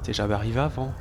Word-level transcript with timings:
C'était 0.00 0.14
jamais 0.14 0.34
arrivé 0.34 0.58
avant. 0.60 0.92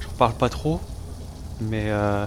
Je 0.00 0.06
reparle 0.08 0.34
pas 0.34 0.48
trop, 0.48 0.80
mais 1.60 1.90
euh, 1.90 2.26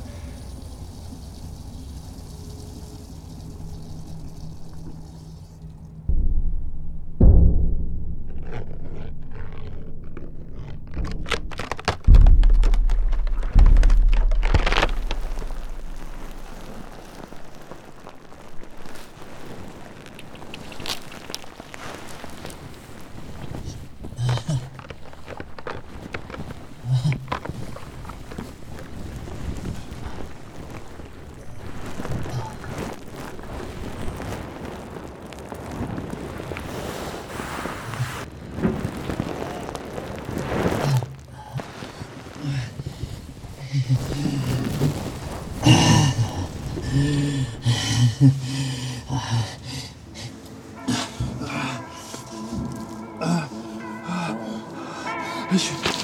Je 55.52 55.58
suis... 55.58 55.97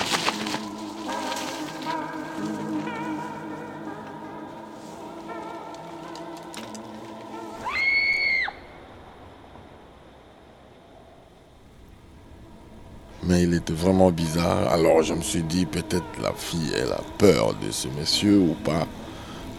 Mais 13.26 13.44
il 13.44 13.54
était 13.54 13.74
vraiment 13.74 14.12
bizarre. 14.12 14.68
Alors 14.72 15.02
je 15.02 15.14
me 15.14 15.22
suis 15.22 15.44
dit 15.44 15.66
peut-être 15.66 16.04
la 16.22 16.34
fille 16.34 16.72
elle 16.76 16.92
a 16.92 17.02
peur 17.18 17.54
de 17.56 17.72
ce 17.72 17.88
monsieur 18.00 18.38
ou 18.38 18.56
pas. 18.64 18.88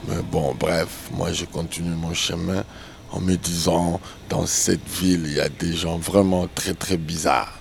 Mais 0.09 0.23
bon, 0.31 0.55
bref, 0.59 1.09
moi 1.13 1.33
je 1.33 1.47
continue 1.47 1.97
mon 1.97 2.13
chemin 2.13 2.63
en 3.11 3.21
me 3.21 3.37
disant 3.37 4.01
dans 4.29 4.47
cette 4.47 4.87
ville 4.89 5.23
il 5.25 5.35
y 5.35 5.41
a 5.41 5.49
des 5.49 5.73
gens 5.73 5.97
vraiment 5.99 6.47
très 6.55 6.75
très 6.75 6.97
bizarres. 6.97 7.59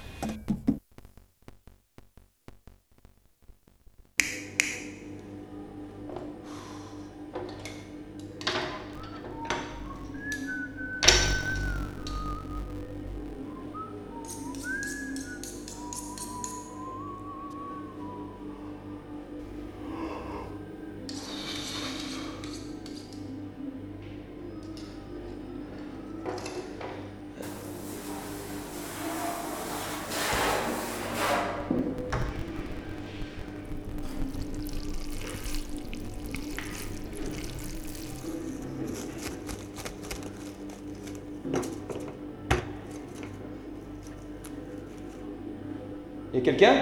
Y 46.33 46.37
a 46.37 46.41
quelqu'un? 46.41 46.73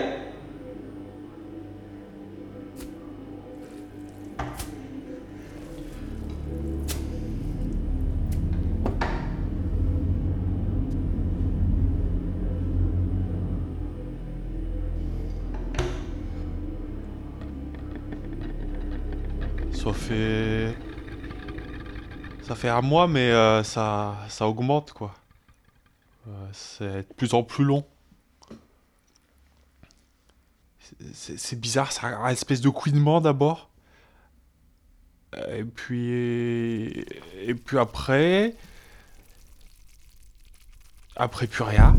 Ça 19.73 19.91
fait. 19.91 20.73
Ça 22.43 22.55
fait 22.55 22.69
un 22.69 22.81
mois, 22.81 23.07
mais 23.07 23.31
euh, 23.31 23.63
ça, 23.63 24.15
ça 24.29 24.47
augmente 24.47 24.93
quoi. 24.93 25.13
Euh, 26.27 26.31
c'est 26.53 27.07
de 27.09 27.13
plus 27.17 27.33
en 27.33 27.43
plus 27.43 27.65
long. 27.65 27.83
C'est 31.13 31.59
bizarre, 31.59 31.91
ça 31.91 32.07
a 32.07 32.15
un 32.27 32.29
espèce 32.29 32.61
de 32.61 32.69
couinement 32.69 33.21
d'abord. 33.21 33.69
Euh, 35.35 35.59
Et 35.59 35.63
puis. 35.63 37.05
Et 37.41 37.55
puis 37.55 37.77
après. 37.77 38.55
Après, 41.15 41.47
plus 41.47 41.63
rien. 41.63 41.95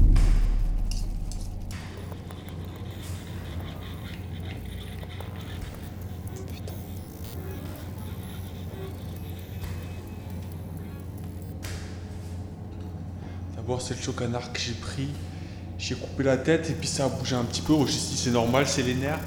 D'abord, 13.56 13.80
c'est 13.80 13.94
le 13.94 14.00
chocanard 14.00 14.52
que 14.52 14.58
j'ai 14.58 14.74
pris. 14.74 15.08
J'ai 15.82 15.96
coupé 15.96 16.22
la 16.22 16.36
tête 16.36 16.70
et 16.70 16.74
puis 16.74 16.86
ça 16.86 17.06
a 17.06 17.08
bougé 17.08 17.34
un 17.34 17.42
petit 17.42 17.60
peu. 17.60 17.74
J'ai 17.86 17.98
dit 17.98 18.16
c'est 18.16 18.30
normal, 18.30 18.68
c'est 18.68 18.84
les 18.84 18.94
nerfs. 18.94 19.18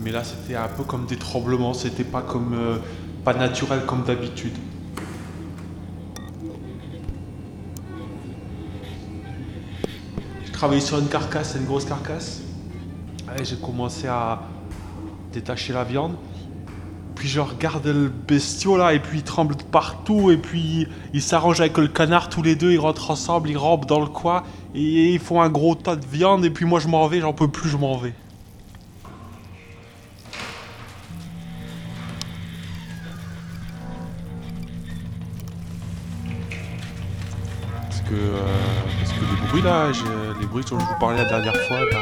Mais 0.00 0.10
là, 0.10 0.22
c'était 0.22 0.54
un 0.54 0.68
peu 0.68 0.84
comme 0.84 1.06
des 1.06 1.16
tremblements. 1.16 1.72
C'était 1.72 2.04
pas 2.04 2.20
comme 2.20 2.52
euh, 2.52 2.76
pas 3.24 3.32
naturel 3.32 3.86
comme 3.86 4.04
d'habitude. 4.04 4.52
J'ai 10.44 10.52
travaillé 10.52 10.82
sur 10.82 10.98
une 10.98 11.08
carcasse, 11.08 11.54
une 11.58 11.64
grosse 11.64 11.86
carcasse. 11.86 12.42
J'ai 13.42 13.56
commencé 13.56 14.08
à 14.08 14.42
détacher 15.32 15.72
la 15.72 15.84
viande. 15.84 16.16
Puis 17.22 17.30
je 17.30 17.38
regarde 17.38 17.86
le 17.86 18.08
bestiau 18.08 18.76
là, 18.76 18.94
et 18.94 18.98
puis 18.98 19.18
il 19.18 19.22
tremble 19.22 19.54
de 19.54 19.62
partout, 19.62 20.32
et 20.32 20.36
puis 20.36 20.88
il 21.12 21.22
s'arrange 21.22 21.60
avec 21.60 21.78
le 21.78 21.86
canard 21.86 22.28
tous 22.28 22.42
les 22.42 22.56
deux, 22.56 22.72
ils 22.72 22.80
rentrent 22.80 23.12
ensemble, 23.12 23.48
ils 23.48 23.56
rampent 23.56 23.86
dans 23.86 24.00
le 24.00 24.08
coin, 24.08 24.42
et 24.74 25.12
ils 25.12 25.20
font 25.20 25.40
un 25.40 25.48
gros 25.48 25.76
tas 25.76 25.94
de 25.94 26.04
viande, 26.04 26.44
et 26.44 26.50
puis 26.50 26.64
moi 26.64 26.80
je 26.80 26.88
m'en 26.88 27.06
vais, 27.06 27.20
j'en 27.20 27.32
peux 27.32 27.46
plus, 27.46 27.70
je 27.70 27.76
m'en 27.76 27.96
vais. 27.96 28.12
Parce 37.88 38.00
que, 38.00 38.14
euh, 38.14 38.48
parce 38.98 39.12
que 39.12 39.20
les 39.20 39.48
bruits 39.48 39.62
là, 39.62 39.92
les 40.40 40.46
bruits 40.48 40.64
dont 40.68 40.80
je 40.80 40.84
vous 40.84 40.98
parlais 40.98 41.18
la 41.22 41.28
dernière 41.28 41.54
fois, 41.68 41.78
bah, 41.92 41.98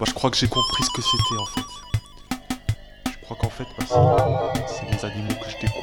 bah, 0.00 0.04
je 0.04 0.12
crois 0.14 0.30
que 0.32 0.36
j'ai 0.36 0.48
compris 0.48 0.82
ce 0.82 0.90
que 0.90 1.00
c'était 1.00 1.40
en 1.40 1.46
fait. 1.46 1.75
Je 3.28 3.34
crois 3.34 3.36
qu'en 3.40 3.50
fait, 3.50 3.66
bah, 3.76 3.84
c'est- 4.68 4.86
les 4.88 5.04
animaux 5.04 5.34
que 5.42 5.50
je 5.50 5.56
découpe. 5.58 5.82